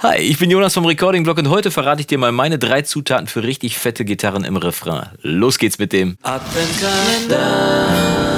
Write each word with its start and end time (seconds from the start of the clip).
Hi, 0.00 0.18
ich 0.18 0.38
bin 0.38 0.48
Jonas 0.48 0.74
vom 0.74 0.86
Recording 0.86 1.24
Blog 1.24 1.38
und 1.38 1.50
heute 1.50 1.72
verrate 1.72 2.00
ich 2.00 2.06
dir 2.06 2.18
mal 2.18 2.30
meine 2.30 2.56
drei 2.56 2.82
Zutaten 2.82 3.26
für 3.26 3.42
richtig 3.42 3.78
fette 3.78 4.04
Gitarren 4.04 4.44
im 4.44 4.56
Refrain. 4.56 5.08
Los 5.22 5.58
geht's 5.58 5.80
mit 5.80 5.92
dem 5.92 6.16
Adventkalender. 6.22 8.37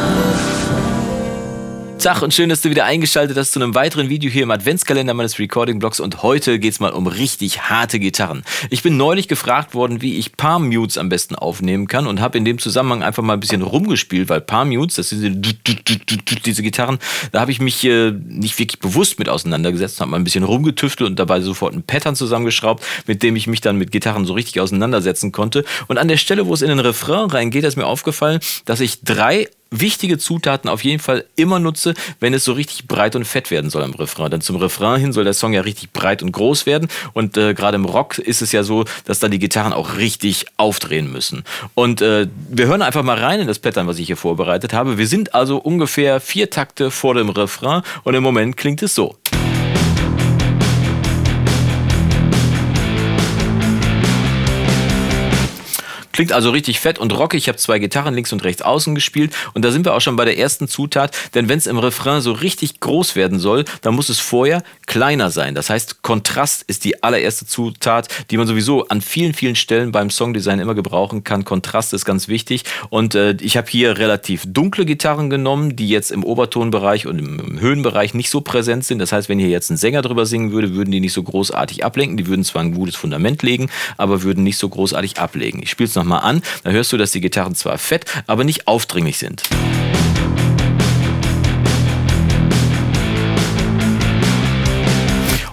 Tag 2.01 2.23
und 2.23 2.33
schön, 2.33 2.49
dass 2.49 2.63
du 2.63 2.71
wieder 2.71 2.87
eingeschaltet 2.87 3.37
hast 3.37 3.53
zu 3.53 3.61
einem 3.61 3.75
weiteren 3.75 4.09
Video 4.09 4.31
hier 4.31 4.45
im 4.45 4.51
Adventskalender 4.51 5.13
meines 5.13 5.39
Recording-Blogs 5.39 6.01
und 6.01 6.23
heute 6.23 6.59
geht's 6.59 6.81
mal 6.81 6.93
um 6.93 7.07
richtig 7.07 7.69
harte 7.69 7.99
Gitarren. 7.99 8.43
Ich 8.71 8.83
bin 8.83 8.97
neulich 8.97 9.29
gefragt 9.29 9.75
worden, 9.75 10.01
wie 10.01 10.17
ich 10.17 10.35
Palm 10.35 10.71
Mutes 10.71 10.97
am 10.97 11.11
besten 11.11 11.35
aufnehmen 11.35 11.89
kann 11.89 12.07
und 12.07 12.19
habe 12.19 12.39
in 12.39 12.47
dem 12.47 12.59
Zusammenhang 12.59 13.03
einfach 13.03 13.23
mal 13.23 13.35
ein 13.35 13.41
bisschen 13.41 13.61
rumgespielt, 13.61 14.31
weil 14.31 14.41
Palm 14.41 14.71
Mutes, 14.71 14.97
das 14.97 15.11
sind 15.11 15.45
diese, 15.45 16.39
diese 16.39 16.63
Gitarren, 16.63 16.99
da 17.33 17.41
habe 17.41 17.53
ich 17.53 17.61
mich 17.61 17.85
äh, 17.85 18.13
nicht 18.13 18.59
wirklich 18.59 18.81
bewusst 18.81 19.19
mit 19.19 19.29
auseinandergesetzt, 19.29 20.01
habe 20.01 20.13
mal 20.13 20.17
ein 20.17 20.25
bisschen 20.25 20.45
rumgetüftelt 20.45 21.11
und 21.11 21.19
dabei 21.19 21.43
sofort 21.43 21.75
ein 21.75 21.83
Pattern 21.83 22.17
zusammengeschraubt, 22.17 22.83
mit 23.09 23.23
dem 23.23 23.37
ich 23.37 23.47
mich 23.47 23.61
dann 23.61 23.77
mit 23.77 23.93
Gitarren 23.93 24.25
so 24.25 24.33
richtig 24.33 24.63
auseinandersetzen 24.63 25.33
konnte. 25.33 25.67
Und 25.87 25.99
an 25.99 26.09
der 26.09 26.17
Stelle, 26.17 26.47
wo 26.47 26.55
es 26.55 26.63
in 26.63 26.69
den 26.69 26.81
Refrain 26.81 27.29
reingeht, 27.29 27.65
ist 27.65 27.77
mir 27.77 27.87
aufgefallen, 27.87 28.41
dass 28.65 28.81
ich 28.81 29.03
drei 29.03 29.49
wichtige 29.71 30.19
Zutaten 30.19 30.69
auf 30.69 30.85
jeden 30.85 31.01
Fall 31.01 31.25
immer 31.37 31.59
nutze, 31.59 31.95
wenn 32.19 32.35
es 32.35 32.45
so 32.45 32.53
richtig 32.53 32.89
breit 32.89 33.17
und 33.17 33.25
fett 33.25 33.51
werden 33.51 33.71
soll 33.71 33.83
im 33.83 33.93
Refrain. 33.93 34.31
Denn 34.31 34.41
zum 34.41 34.57
Refrain 34.57 35.01
hin 35.01 35.13
soll 35.13 35.25
der 35.25 35.35
Song 35.35 35.53
ja 35.53 35.61
richtig 35.61 35.93
breit 35.93 36.23
und 36.23 36.33
groß 36.33 36.67
werden. 36.67 36.89
Und 37.13 37.37
äh, 37.37 37.55
gerade 37.55 37.77
im 37.77 37.85
Rock 37.85 38.19
ist 38.19 38.43
es 38.43 38.53
ja 38.53 38.63
so, 38.63 38.85
dass 39.05 39.21
dann 39.21 39.31
die 39.31 39.39
Gitarren 39.39 39.73
auch 39.73 39.97
richtig 39.97 40.47
aufdrehen 40.57 41.11
müssen. 41.11 41.45
Und 41.75 42.03
äh, 42.03 42.27
wir 42.49 42.67
hören 42.67 42.83
einfach 42.83 43.03
mal 43.03 43.19
rein 43.19 43.41
in 43.41 43.47
das 43.47 43.59
Pattern, 43.59 43.87
was 43.87 43.99
ich 43.99 44.07
hier 44.07 44.17
vorbereitet 44.17 44.73
habe. 44.73 44.99
Wir 44.99 45.07
sind 45.07 45.35
also 45.35 45.59
ungefähr 45.59 46.21
vier 46.21 46.51
Takte 46.51 46.91
vor 46.91 47.15
dem 47.15 47.29
Refrain 47.29 47.83
und 48.03 48.15
im 48.15 48.23
Moment 48.23 48.57
klingt 48.57 48.83
es 48.83 48.95
so. 48.95 49.17
Klingt 56.13 56.33
also 56.33 56.51
richtig 56.51 56.81
fett 56.81 56.99
und 56.99 57.17
rockig. 57.17 57.39
Ich 57.39 57.49
habe 57.49 57.59
zwei 57.59 57.79
Gitarren 57.79 58.15
links 58.15 58.33
und 58.33 58.43
rechts 58.45 58.63
außen 58.63 58.95
gespielt 58.95 59.35
und 59.55 59.65
da 59.65 59.71
sind 59.71 59.85
wir 59.85 59.95
auch 59.95 60.01
schon 60.01 60.17
bei 60.17 60.25
der 60.25 60.39
ersten 60.39 60.69
Zutat, 60.69 61.17
denn 61.35 61.49
wenn 61.49 61.59
es 61.59 61.67
im 61.67 61.79
Refrain 61.79 62.21
so 62.21 62.33
richtig 62.33 62.81
groß 62.81 63.17
werden 63.17 63.39
soll, 63.39 63.65
dann 63.83 63.95
muss 63.95 64.09
es 64.09 64.19
vorher 64.19 64.63
kleiner 64.87 65.31
sein. 65.31 65.55
Das 65.55 65.71
heißt, 65.71 66.03
Kontrast 66.03 66.65
ist 66.67 66.85
die 66.85 67.03
allererste 67.03 67.47
Zutat, 67.47 68.09
die 68.31 68.37
man 68.37 68.47
sowieso 68.47 68.89
an 68.89 69.01
vielen, 69.01 69.35
vielen 69.35 69.57
Stellen 69.57 69.93
beim 69.93 70.11
Songdesign 70.11 70.59
immer 70.59 70.75
gebrauchen 70.75 71.25
kann. 71.25 71.45
Kontrast 71.45 71.93
ist 71.95 72.05
ganz 72.05 72.29
wichtig 72.29 72.65
und 72.91 73.15
äh, 73.15 73.37
ich 73.41 73.57
habe 73.57 73.71
hier 73.71 73.99
relativ 73.99 74.45
dunkle 74.47 74.85
Gitarren 74.85 75.31
genommen, 75.31 75.77
die 75.77 75.89
jetzt 75.89 76.11
im 76.11 76.25
Obertonbereich 76.25 77.07
und 77.07 77.19
im, 77.19 77.61
Höhenbereich 77.61 78.15
nicht 78.15 78.31
so 78.31 78.41
präsent 78.41 78.85
sind. 78.85 78.99
Das 78.99 79.13
heißt, 79.13 79.29
wenn 79.29 79.39
hier 79.39 79.49
jetzt 79.49 79.71
ein 79.71 79.77
Sänger 79.77 80.03
drüber 80.03 80.27
singen 80.27 80.53
würde, 80.53 80.75
würden 80.75 80.91
die 80.91 81.01
nicht 81.01 81.13
so 81.13 81.23
großartig 81.23 81.85
ablenken. 81.85 82.17
Die 82.17 82.27
würden 82.27 82.45
zwar 82.45 82.63
ein 82.63 82.75
gutes 82.75 82.97
Fundament 82.97 83.43
legen, 83.43 83.71
aber 83.97 84.23
würden 84.23 84.45
nicht 84.45 84.57
so 84.59 84.69
großartig 84.69 85.19
ablegen. 85.19 85.63
Ich 85.63 85.71
spiele 85.71 85.89
es 85.89 85.95
nochmal 86.01 86.21
mal 86.21 86.29
an, 86.29 86.43
dann 86.65 86.73
hörst 86.73 86.93
du, 86.93 86.97
dass 86.97 87.13
die 87.13 87.21
Gitarren 87.21 87.55
zwar 87.55 87.79
fett, 87.79 88.05
aber 88.27 88.45
nicht 88.45 88.67
aufdringlich 88.67 89.19
sind. 89.19 89.45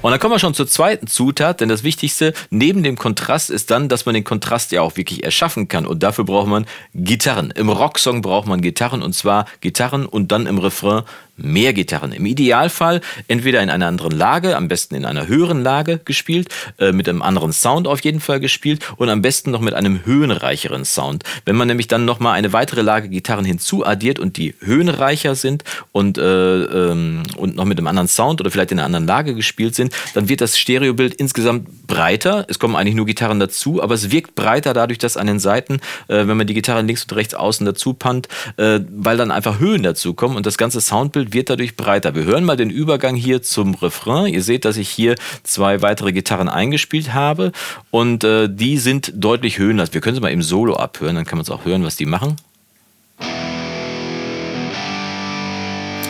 Und 0.02 0.12
dann 0.12 0.22
kommen 0.22 0.36
wir 0.36 0.40
schon 0.40 0.53
zur 0.53 0.68
zweiten 0.68 1.08
Zutat, 1.08 1.59
denn 1.59 1.68
das 1.68 1.84
Wichtigste 1.84 2.34
neben 2.50 2.81
dem 2.81 2.98
Kontrast 2.98 3.50
ist 3.50 3.72
dann, 3.72 3.90
dass 3.90 4.06
man 4.06 4.16
den 4.16 4.23
Kontrast 4.23 4.72
ja 4.72 4.81
auch 4.81 4.95
wirklich 4.95 5.25
erschaffen 5.25 5.68
kann. 5.68 5.86
Und 5.86 6.02
dafür 6.02 6.23
braucht 6.23 6.48
man 6.48 6.66
Gitarren. 6.94 7.52
Im 7.52 7.68
Rocksong 7.68 8.22
braucht 8.22 8.48
man 8.48 8.62
Gitarren 8.62 9.02
und 9.03 9.14
zwar 9.14 9.48
Gitarren 9.59 10.06
und 10.06 10.31
dann 10.31 10.45
im 10.45 10.59
Refrain 10.59 11.03
mehr 11.38 11.73
Gitarren. 11.73 12.11
Im 12.11 12.25
Idealfall 12.25 13.02
entweder 13.27 13.61
in 13.61 13.69
einer 13.69 13.88
anderen 13.88 14.11
Lage, 14.11 14.55
am 14.57 14.67
besten 14.67 14.95
in 14.95 15.05
einer 15.05 15.27
höheren 15.27 15.63
Lage 15.63 15.99
gespielt, 16.03 16.49
äh, 16.79 16.91
mit 16.91 17.07
einem 17.07 17.21
anderen 17.21 17.53
Sound 17.53 17.88
auf 17.88 18.02
jeden 18.02 18.19
Fall 18.19 18.39
gespielt 18.39 18.83
und 18.97 19.09
am 19.09 19.21
besten 19.21 19.52
noch 19.52 19.61
mit 19.61 19.73
einem 19.73 20.05
höhenreicheren 20.05 20.85
Sound. 20.85 21.23
Wenn 21.45 21.55
man 21.55 21.67
nämlich 21.67 21.88
dann 21.88 22.05
nochmal 22.05 22.33
eine 22.33 22.53
weitere 22.53 22.81
Lage 22.81 23.09
Gitarren 23.09 23.45
hinzuaddiert 23.45 24.19
und 24.19 24.38
die 24.38 24.56
höhenreicher 24.59 25.35
sind 25.35 25.63
und, 25.91 26.17
äh, 26.17 26.22
ähm, 26.22 27.23
und 27.38 27.56
noch 27.56 27.66
mit 27.66 27.78
einem 27.78 27.88
anderen 27.88 28.07
Sound 28.07 28.41
oder 28.41 28.51
vielleicht 28.51 28.72
in 28.72 28.79
einer 28.79 28.85
anderen 28.85 29.07
Lage 29.07 29.35
gespielt 29.35 29.75
sind, 29.75 29.94
dann 30.13 30.29
wird 30.29 30.41
das 30.41 30.57
Stereobild 30.57 31.13
insgesamt 31.13 31.88
breiter. 31.88 32.45
Es 32.50 32.59
kommen 32.59 32.75
eigentlich 32.75 32.95
nur 32.95 33.06
Gitarren 33.06 33.39
dazu, 33.39 33.81
aber 33.81 33.94
es 33.94 34.12
wirkt 34.12 34.35
breiter 34.35 34.73
dadurch, 34.73 34.97
dass 35.00 35.17
an 35.17 35.28
den 35.28 35.39
Seiten, 35.39 35.75
äh, 36.07 36.28
wenn 36.28 36.38
man 36.38 36.47
die 36.47 36.53
Gitarren 36.53 36.88
links 36.88 37.03
und 37.03 37.16
rechts 37.16 37.33
außen 37.33 37.66
dazu 37.66 37.94
pannt, 37.94 38.28
äh, 38.57 38.79
weil 38.89 39.17
dann 39.17 39.31
einfach 39.31 39.59
Höhen 39.59 39.83
dazu 39.83 40.13
kommen 40.13 40.35
und 40.35 40.45
das 40.45 40.57
ganze 40.57 40.81
Soundbild 40.81 41.26
wird 41.33 41.49
dadurch 41.49 41.75
breiter. 41.75 42.15
Wir 42.15 42.23
hören 42.23 42.43
mal 42.43 42.57
den 42.57 42.69
Übergang 42.69 43.15
hier 43.15 43.41
zum 43.41 43.75
Refrain. 43.75 44.33
Ihr 44.33 44.43
seht, 44.43 44.65
dass 44.65 44.77
ich 44.77 44.89
hier 44.89 45.15
zwei 45.43 45.81
weitere 45.81 46.11
Gitarren 46.11 46.49
eingespielt 46.49 47.13
habe 47.13 47.51
und 47.91 48.23
äh, 48.23 48.49
die 48.49 48.77
sind 48.77 49.11
deutlich 49.15 49.57
höhenlastig. 49.57 49.95
Wir 49.95 50.01
können 50.01 50.15
sie 50.15 50.21
mal 50.21 50.31
im 50.31 50.41
Solo 50.41 50.75
abhören, 50.75 51.15
dann 51.15 51.25
kann 51.25 51.38
man 51.38 51.43
es 51.43 51.49
auch 51.49 51.65
hören, 51.65 51.83
was 51.83 51.95
die 51.95 52.05
machen. 52.05 52.35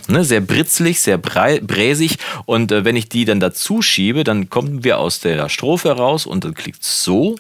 Ne, 0.09 0.23
sehr 0.23 0.39
britzlig, 0.39 1.01
sehr 1.01 1.17
bräsig. 1.17 2.17
Und 2.45 2.71
äh, 2.71 2.85
wenn 2.85 2.95
ich 2.95 3.09
die 3.09 3.25
dann 3.25 3.41
dazu 3.41 3.81
schiebe, 3.81 4.23
dann 4.23 4.49
kommen 4.49 4.85
wir 4.85 4.99
aus 4.99 5.19
der 5.19 5.49
Strophe 5.49 5.91
raus 5.91 6.25
und 6.25 6.45
dann 6.45 6.53
klingt 6.53 6.81
so. 6.81 7.35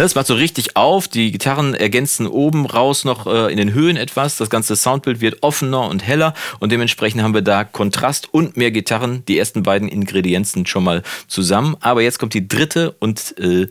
Ne, 0.00 0.06
es 0.06 0.14
macht 0.14 0.28
so 0.28 0.34
richtig 0.34 0.76
auf, 0.76 1.08
die 1.08 1.30
Gitarren 1.30 1.74
ergänzen 1.74 2.26
oben 2.26 2.64
raus 2.64 3.04
noch 3.04 3.26
äh, 3.26 3.52
in 3.52 3.58
den 3.58 3.74
Höhen 3.74 3.98
etwas, 3.98 4.38
das 4.38 4.48
ganze 4.48 4.74
Soundbild 4.74 5.20
wird 5.20 5.42
offener 5.42 5.86
und 5.90 6.06
heller 6.06 6.32
und 6.58 6.72
dementsprechend 6.72 7.20
haben 7.20 7.34
wir 7.34 7.42
da 7.42 7.64
Kontrast 7.64 8.32
und 8.32 8.56
mehr 8.56 8.70
Gitarren, 8.70 9.26
die 9.26 9.38
ersten 9.38 9.62
beiden 9.62 9.88
Ingredienzen 9.90 10.64
schon 10.64 10.84
mal 10.84 11.02
zusammen. 11.28 11.76
Aber 11.80 12.00
jetzt 12.00 12.18
kommt 12.18 12.32
die 12.32 12.48
dritte 12.48 12.92
und 12.98 13.38
äh, 13.38 13.68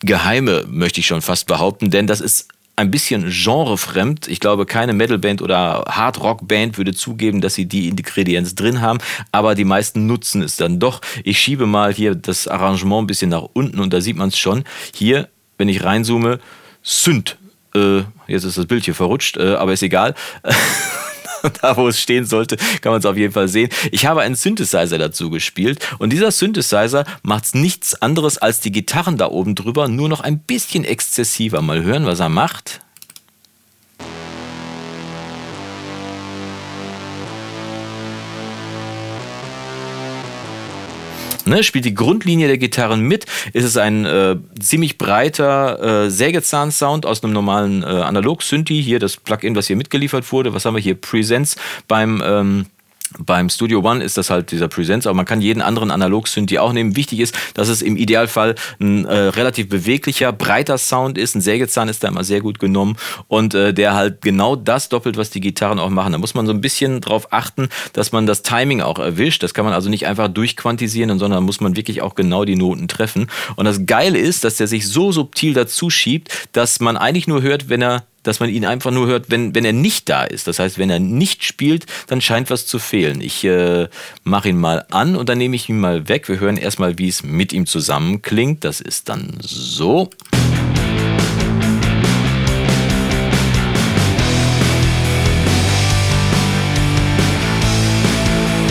geheime, 0.00 0.64
möchte 0.66 0.98
ich 0.98 1.06
schon 1.06 1.22
fast 1.22 1.46
behaupten, 1.46 1.92
denn 1.92 2.08
das 2.08 2.20
ist 2.20 2.48
ein 2.80 2.90
bisschen 2.90 3.30
genrefremd. 3.30 4.26
Ich 4.26 4.40
glaube, 4.40 4.66
keine 4.66 4.94
Metalband 4.94 5.42
oder 5.42 5.84
Hardrock-Band 5.86 6.78
würde 6.78 6.94
zugeben, 6.94 7.40
dass 7.40 7.54
sie 7.54 7.66
die 7.66 7.88
Ingredienz 7.88 8.54
drin 8.54 8.80
haben, 8.80 8.98
aber 9.32 9.54
die 9.54 9.64
meisten 9.64 10.06
nutzen 10.06 10.42
es 10.42 10.56
dann 10.56 10.80
doch. 10.80 11.00
Ich 11.22 11.38
schiebe 11.38 11.66
mal 11.66 11.92
hier 11.92 12.14
das 12.14 12.48
Arrangement 12.48 13.04
ein 13.04 13.06
bisschen 13.06 13.30
nach 13.30 13.46
unten 13.52 13.80
und 13.80 13.92
da 13.92 14.00
sieht 14.00 14.16
man 14.16 14.28
es 14.30 14.38
schon. 14.38 14.64
Hier, 14.94 15.28
wenn 15.58 15.68
ich 15.68 15.84
reinzoome, 15.84 16.40
Synth. 16.82 17.36
Äh, 17.74 18.02
jetzt 18.26 18.44
ist 18.44 18.56
das 18.58 18.66
Bild 18.66 18.84
hier 18.84 18.94
verrutscht, 18.94 19.36
äh, 19.36 19.54
aber 19.54 19.72
ist 19.72 19.82
egal. 19.82 20.14
da 21.62 21.76
wo 21.76 21.88
es 21.88 22.00
stehen 22.00 22.26
sollte, 22.26 22.56
kann 22.80 22.92
man 22.92 23.00
es 23.00 23.06
auf 23.06 23.16
jeden 23.16 23.32
Fall 23.32 23.48
sehen. 23.48 23.70
Ich 23.90 24.06
habe 24.06 24.20
einen 24.22 24.34
Synthesizer 24.34 24.98
dazu 24.98 25.30
gespielt 25.30 25.78
und 25.98 26.12
dieser 26.12 26.30
Synthesizer 26.30 27.04
macht 27.22 27.54
nichts 27.54 28.00
anderes 28.00 28.38
als 28.38 28.60
die 28.60 28.72
Gitarren 28.72 29.16
da 29.16 29.28
oben 29.28 29.54
drüber, 29.54 29.88
nur 29.88 30.08
noch 30.08 30.20
ein 30.20 30.38
bisschen 30.38 30.84
exzessiver. 30.84 31.62
Mal 31.62 31.82
hören, 31.82 32.06
was 32.06 32.20
er 32.20 32.28
macht. 32.28 32.80
Ne, 41.46 41.62
spielt 41.62 41.84
die 41.84 41.94
Grundlinie 41.94 42.48
der 42.48 42.58
Gitarren 42.58 43.02
mit. 43.02 43.26
Ist 43.52 43.64
es 43.64 43.76
ein 43.76 44.04
äh, 44.04 44.36
ziemlich 44.58 44.98
breiter 44.98 46.04
äh, 46.04 46.10
Sägezahn-Sound 46.10 47.06
aus 47.06 47.22
einem 47.22 47.32
normalen 47.32 47.82
äh, 47.82 47.86
Analog-Synthi. 47.86 48.82
Hier 48.82 48.98
das 48.98 49.16
Plugin, 49.16 49.54
was 49.56 49.66
hier 49.66 49.76
mitgeliefert 49.76 50.30
wurde. 50.32 50.54
Was 50.54 50.64
haben 50.64 50.74
wir 50.74 50.82
hier? 50.82 50.94
Presents 50.94 51.56
beim 51.88 52.22
ähm, 52.24 52.66
beim 53.18 53.48
Studio 53.48 53.80
One 53.80 54.02
ist 54.02 54.16
das 54.16 54.30
halt 54.30 54.50
dieser 54.50 54.68
Presence, 54.68 55.06
aber 55.06 55.14
man 55.14 55.26
kann 55.26 55.40
jeden 55.40 55.62
anderen 55.62 55.90
Analog-Synthi 55.90 56.58
auch 56.58 56.72
nehmen. 56.72 56.96
Wichtig 56.96 57.20
ist, 57.20 57.36
dass 57.54 57.68
es 57.68 57.82
im 57.82 57.96
Idealfall 57.96 58.54
ein 58.80 59.04
äh, 59.04 59.14
relativ 59.14 59.68
beweglicher, 59.68 60.32
breiter 60.32 60.78
Sound 60.78 61.18
ist. 61.18 61.34
Ein 61.34 61.40
Sägezahn 61.40 61.88
ist 61.88 62.04
da 62.04 62.08
immer 62.08 62.24
sehr 62.24 62.40
gut 62.40 62.58
genommen 62.58 62.96
und 63.28 63.54
äh, 63.54 63.74
der 63.74 63.94
halt 63.94 64.20
genau 64.20 64.56
das 64.56 64.88
doppelt, 64.88 65.16
was 65.16 65.30
die 65.30 65.40
Gitarren 65.40 65.78
auch 65.78 65.90
machen. 65.90 66.12
Da 66.12 66.18
muss 66.18 66.34
man 66.34 66.46
so 66.46 66.52
ein 66.52 66.60
bisschen 66.60 67.00
drauf 67.00 67.32
achten, 67.32 67.68
dass 67.92 68.12
man 68.12 68.26
das 68.26 68.42
Timing 68.42 68.80
auch 68.80 68.98
erwischt. 68.98 69.42
Das 69.42 69.54
kann 69.54 69.64
man 69.64 69.74
also 69.74 69.90
nicht 69.90 70.06
einfach 70.06 70.28
durchquantisieren, 70.28 71.18
sondern 71.18 71.44
muss 71.44 71.60
man 71.60 71.76
wirklich 71.76 72.02
auch 72.02 72.14
genau 72.14 72.44
die 72.44 72.56
Noten 72.56 72.88
treffen. 72.88 73.28
Und 73.56 73.64
das 73.64 73.86
Geile 73.86 74.18
ist, 74.18 74.44
dass 74.44 74.56
der 74.56 74.66
sich 74.66 74.88
so 74.88 75.12
subtil 75.12 75.54
dazu 75.54 75.90
schiebt, 75.90 76.48
dass 76.52 76.80
man 76.80 76.96
eigentlich 76.96 77.26
nur 77.26 77.42
hört, 77.42 77.68
wenn 77.68 77.82
er 77.82 78.04
dass 78.30 78.38
man 78.38 78.48
ihn 78.48 78.64
einfach 78.64 78.92
nur 78.92 79.08
hört, 79.08 79.28
wenn, 79.28 79.56
wenn 79.56 79.64
er 79.64 79.72
nicht 79.72 80.08
da 80.08 80.22
ist. 80.22 80.46
Das 80.46 80.60
heißt, 80.60 80.78
wenn 80.78 80.88
er 80.88 81.00
nicht 81.00 81.42
spielt, 81.42 81.86
dann 82.06 82.20
scheint 82.20 82.48
was 82.48 82.64
zu 82.64 82.78
fehlen. 82.78 83.20
Ich 83.20 83.42
äh, 83.44 83.88
mache 84.22 84.50
ihn 84.50 84.56
mal 84.56 84.86
an 84.92 85.16
und 85.16 85.28
dann 85.28 85.36
nehme 85.36 85.56
ich 85.56 85.68
ihn 85.68 85.80
mal 85.80 86.08
weg. 86.08 86.28
Wir 86.28 86.38
hören 86.38 86.56
erstmal, 86.56 86.96
wie 86.96 87.08
es 87.08 87.24
mit 87.24 87.52
ihm 87.52 87.66
zusammen 87.66 88.22
klingt. 88.22 88.62
Das 88.62 88.80
ist 88.80 89.08
dann 89.08 89.36
so. 89.40 90.10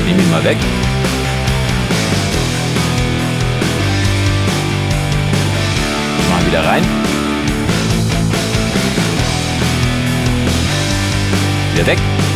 Nehme 0.07 0.21
ihn 0.21 0.31
mal 0.31 0.43
weg. 0.45 0.57
Mal 6.29 6.47
wieder 6.47 6.63
rein. 6.63 7.18
Wieder 11.79 11.87
weg. 11.87 12.28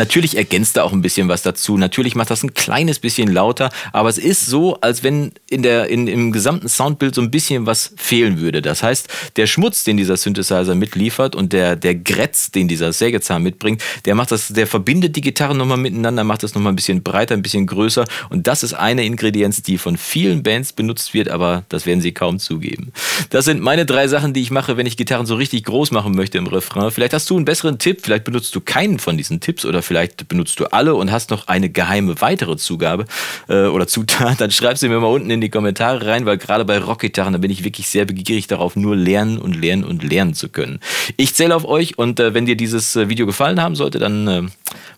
Natürlich 0.00 0.38
ergänzt 0.38 0.78
er 0.78 0.84
auch 0.84 0.94
ein 0.94 1.02
bisschen 1.02 1.28
was 1.28 1.42
dazu. 1.42 1.76
Natürlich 1.76 2.14
macht 2.14 2.30
das 2.30 2.42
ein 2.42 2.54
kleines 2.54 3.00
bisschen 3.00 3.30
lauter, 3.30 3.68
aber 3.92 4.08
es 4.08 4.16
ist 4.16 4.46
so, 4.46 4.80
als 4.80 5.02
wenn 5.02 5.32
in 5.50 5.62
der, 5.62 5.90
in, 5.90 6.06
im 6.06 6.32
gesamten 6.32 6.70
Soundbild 6.70 7.14
so 7.14 7.20
ein 7.20 7.30
bisschen 7.30 7.66
was 7.66 7.92
fehlen 7.98 8.40
würde. 8.40 8.62
Das 8.62 8.82
heißt, 8.82 9.08
der 9.36 9.46
Schmutz, 9.46 9.84
den 9.84 9.98
dieser 9.98 10.16
Synthesizer 10.16 10.74
mitliefert 10.74 11.36
und 11.36 11.52
der, 11.52 11.76
der 11.76 11.94
Grätz, 11.96 12.50
den 12.50 12.66
dieser 12.66 12.94
Sägezahn 12.94 13.42
mitbringt, 13.42 13.82
der 14.06 14.14
macht 14.14 14.32
das, 14.32 14.48
der 14.48 14.66
verbindet 14.66 15.16
die 15.16 15.20
Gitarren 15.20 15.58
nochmal 15.58 15.76
miteinander, 15.76 16.24
macht 16.24 16.44
das 16.44 16.54
nochmal 16.54 16.72
ein 16.72 16.76
bisschen 16.76 17.02
breiter, 17.02 17.34
ein 17.34 17.42
bisschen 17.42 17.66
größer. 17.66 18.06
Und 18.30 18.46
das 18.46 18.62
ist 18.62 18.72
eine 18.72 19.04
Ingredienz, 19.04 19.60
die 19.60 19.76
von 19.76 19.98
vielen 19.98 20.42
Bands 20.42 20.72
benutzt 20.72 21.12
wird, 21.12 21.28
aber 21.28 21.64
das 21.68 21.84
werden 21.84 22.00
sie 22.00 22.12
kaum 22.12 22.38
zugeben. 22.38 22.92
Das 23.28 23.44
sind 23.44 23.60
meine 23.60 23.84
drei 23.84 24.08
Sachen, 24.08 24.32
die 24.32 24.40
ich 24.40 24.50
mache, 24.50 24.78
wenn 24.78 24.86
ich 24.86 24.96
Gitarren 24.96 25.26
so 25.26 25.34
richtig 25.34 25.64
groß 25.64 25.90
machen 25.90 26.16
möchte 26.16 26.38
im 26.38 26.46
Refrain. 26.46 26.90
Vielleicht 26.90 27.12
hast 27.12 27.28
du 27.28 27.36
einen 27.36 27.44
besseren 27.44 27.78
Tipp, 27.78 28.00
vielleicht 28.02 28.24
benutzt 28.24 28.54
du 28.54 28.62
keinen 28.62 28.98
von 28.98 29.18
diesen 29.18 29.40
Tipps 29.40 29.66
oder 29.66 29.82
vielleicht 29.90 30.28
benutzt 30.28 30.60
du 30.60 30.66
alle 30.66 30.94
und 30.94 31.10
hast 31.10 31.30
noch 31.30 31.48
eine 31.48 31.68
geheime 31.68 32.20
weitere 32.20 32.56
Zugabe 32.56 33.06
äh, 33.48 33.64
oder 33.64 33.88
Zutat, 33.88 34.40
dann 34.40 34.52
schreib 34.52 34.78
sie 34.78 34.88
mir 34.88 35.00
mal 35.00 35.08
unten 35.08 35.28
in 35.30 35.40
die 35.40 35.48
Kommentare 35.48 36.06
rein, 36.06 36.26
weil 36.26 36.38
gerade 36.38 36.64
bei 36.64 36.78
Rockgitarren, 36.78 37.32
da 37.32 37.40
bin 37.40 37.50
ich 37.50 37.64
wirklich 37.64 37.88
sehr 37.88 38.04
begierig 38.04 38.46
darauf, 38.46 38.76
nur 38.76 38.94
lernen 38.94 39.36
und 39.38 39.60
lernen 39.60 39.82
und 39.82 40.04
lernen 40.04 40.34
zu 40.34 40.48
können. 40.48 40.78
Ich 41.16 41.34
zähle 41.34 41.56
auf 41.56 41.64
euch 41.64 41.98
und 41.98 42.20
äh, 42.20 42.34
wenn 42.34 42.46
dir 42.46 42.54
dieses 42.54 42.94
äh, 42.94 43.08
Video 43.08 43.26
gefallen 43.26 43.60
haben 43.60 43.74
sollte, 43.74 43.98
dann 43.98 44.28
äh, 44.28 44.42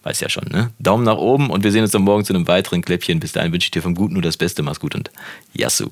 weiß 0.02 0.20
ja 0.20 0.28
schon, 0.28 0.44
ne? 0.50 0.72
Daumen 0.78 1.04
nach 1.04 1.16
oben 1.16 1.48
und 1.48 1.64
wir 1.64 1.72
sehen 1.72 1.84
uns 1.84 1.92
dann 1.92 2.02
morgen 2.02 2.26
zu 2.26 2.34
einem 2.34 2.46
weiteren 2.46 2.82
Kläppchen. 2.82 3.18
Bis 3.18 3.32
dahin 3.32 3.50
wünsche 3.50 3.68
ich 3.68 3.70
dir 3.70 3.80
vom 3.80 3.94
Guten 3.94 4.12
nur 4.12 4.22
das 4.22 4.36
Beste. 4.36 4.62
Mach's 4.62 4.78
gut 4.78 4.94
und 4.94 5.10
Yassou. 5.54 5.90